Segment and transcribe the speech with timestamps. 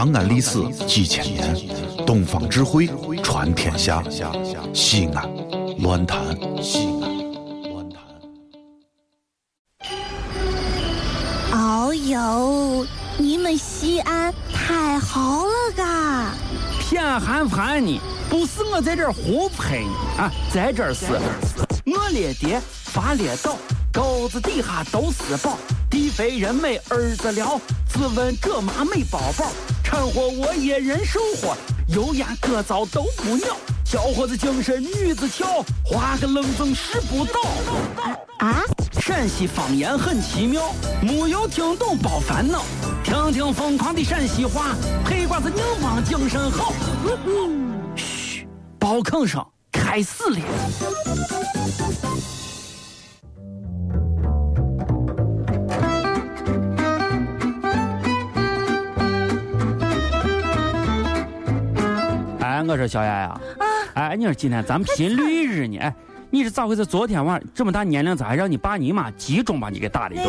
[0.00, 1.54] 长安历史几千年，
[2.06, 2.88] 东方智慧
[3.22, 4.02] 传天下。
[4.72, 5.28] 西安，
[5.80, 6.18] 乱谈
[6.62, 7.18] 西安，
[7.70, 8.00] 乱谈。
[11.52, 12.86] 哦呦，
[13.18, 16.32] 你们西安太好了嘎！
[16.80, 21.04] 偏寒寒你，不是我在这儿胡喷你啊，在这儿是，
[21.84, 23.54] 我列爹发列倒，
[23.92, 25.58] 沟子底下都是宝，
[25.90, 29.52] 地肥人美儿子了，自问这妈没宝宝，
[29.90, 31.56] 掺和我也人生活，
[31.88, 37.40] 油盐各糟都不尿，小伙子精神女子俏，花个冷风拾不到。
[38.38, 38.62] 啊，
[39.00, 40.72] 陕西方言很奇妙，
[41.02, 42.62] 没有听懂别烦恼，
[43.02, 46.72] 听听疯狂的陕西话，黑瓜子硬邦精神好。
[47.96, 48.46] 嘘，
[48.78, 50.38] 包坑声开始了。
[62.66, 63.40] 我说小丫丫，
[63.94, 65.78] 哎，你说今天咱们拼绿日呢？
[65.78, 65.94] 哎，
[66.30, 66.84] 你是咋回事？
[66.84, 70.28] 昨天晚上这么大年龄，咋还让你爸你妈集中把你给打了一顿？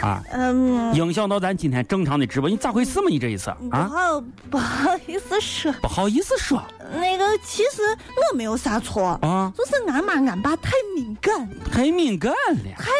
[0.00, 3.06] 啊，嗯，影响到咱今天正常的直播，你咋回事嘛？
[3.08, 6.62] 你这一次啊，不好不好意思说，不好意思说
[6.94, 7.82] 那个其实
[8.30, 12.56] 我没有啥错，啊，就是俺妈俺爸太敏感，太敏感了。
[12.78, 12.90] 太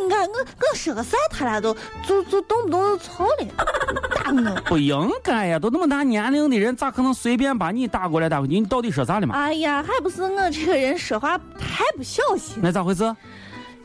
[0.00, 1.74] 敏感，我我说个啥他俩都
[2.06, 3.46] 就就动不动就吵了，
[4.14, 4.60] 打我。
[4.66, 8.58] 不应该呀，都那么大年龄的人，咋可能随便把你打过来打过去？
[8.60, 9.34] 你到底说啥了嘛？
[9.34, 13.04] 哎呀，还不是我这个人说话太不小心，那咋回事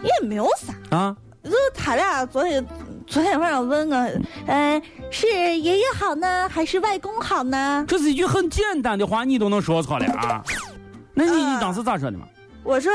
[0.02, 0.98] 也没有啥。
[0.98, 1.16] 啊？
[1.44, 2.66] 就他俩昨天
[3.06, 4.10] 昨天晚上问我，
[4.48, 7.86] 嗯、是爷爷好呢，还是外公好呢？
[7.88, 10.44] 这是一句很简单的话，你都能说错了啊？
[11.14, 12.26] 那你你啊当时咋说的嘛？
[12.64, 12.92] 我说，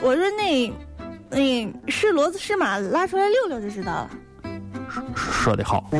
[0.00, 0.72] 我说那，
[1.30, 1.38] 那
[1.86, 4.10] 是骡子是马，拉出来溜溜就知道了。
[5.14, 5.88] 说的好。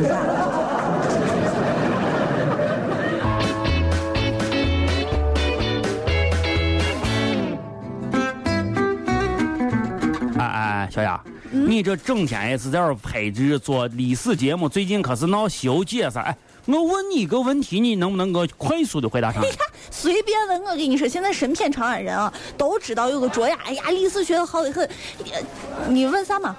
[10.38, 11.20] 哎哎，小雅，
[11.50, 16.20] 你这整天也是在这儿拍着做历史节目，最近可是闹《西游记》啥？
[16.20, 16.36] 哎，
[16.66, 19.48] 我问你一个问题，你能不能够快速的回答上来？
[19.90, 24.88] 随便问我跟你说，现在神片长安人啊，都知道有个卓雅，哎呀，历史学的好得很。
[25.88, 26.56] 你问啥嘛？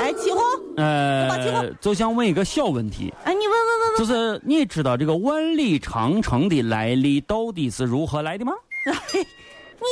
[0.00, 0.42] 哎，起哄！
[0.76, 3.98] 呃，就想问一个小问题，哎，你问问问问。
[3.98, 8.52] 就是你知道这个万里长城的来历到底是如何来的吗？
[8.86, 9.26] 哎，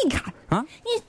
[0.04, 1.04] 你看啊你就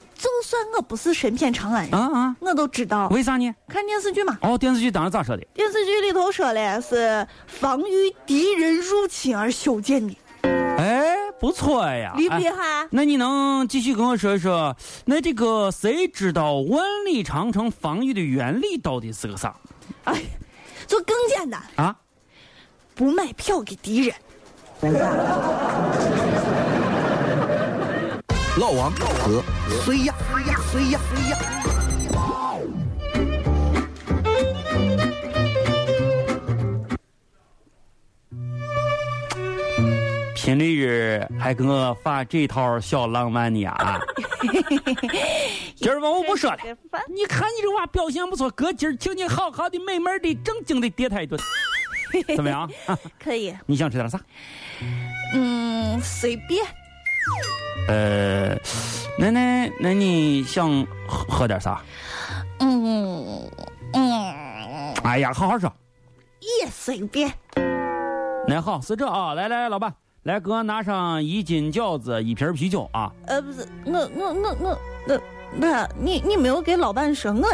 [0.51, 3.07] 算我不是神片长安人，啊啊，我都知道。
[3.07, 3.55] 为啥呢？
[3.69, 5.47] 看电视剧嘛，哦，电视剧当时咋说的？
[5.53, 10.13] 电视剧里头说的是防御敌人入侵而修建的，
[10.43, 12.87] 哎，不错呀，厉不厉哎害？
[12.91, 14.75] 那你能继续跟我说一说，
[15.05, 19.55] 那这个谁知道万里长城防御的原理到底是个啥
[20.03, 20.21] 哎，
[20.85, 21.95] 就更简单，啊？
[22.93, 24.13] 不卖票给敌人。
[28.61, 29.43] 老王和
[29.83, 30.13] 谁呀？
[30.29, 30.55] 谁呀？
[30.71, 30.99] 谁呀？
[31.09, 31.37] 谁呀？
[40.35, 43.99] 频率日还给我发这套小浪漫呢啊！
[45.75, 46.57] 今儿吧我不说了，
[47.11, 51.35] 你看你这娃表现不错，哥今儿请你好好的美美的正经的点他一顿，
[52.37, 52.69] 怎么样？
[52.85, 54.21] 啊可以，你想吃点啥？
[55.33, 56.63] 嗯，随便。
[57.87, 58.55] 呃，
[59.17, 61.81] 那那那你想喝喝点啥？
[62.59, 63.49] 嗯
[63.93, 65.71] 嗯，哎呀，好好说。
[66.39, 67.31] 也随便。
[68.47, 69.93] 那好，是这啊，来来，老板，
[70.23, 73.11] 来给我拿上一斤饺子，一瓶啤酒啊！
[73.27, 75.19] 呃，不是，我我我我那
[75.53, 77.47] 那，你你没有给老板说我呢？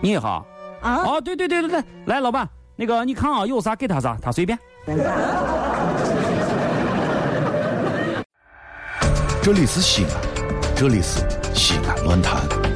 [0.00, 0.46] 你好，
[0.80, 1.02] 啊？
[1.04, 4.58] 哦，对对对对对，来，老板，那个你看啊，有啥给他啥，他随便。
[9.50, 11.20] 这里是西安，这里是
[11.54, 12.67] 西安论坛。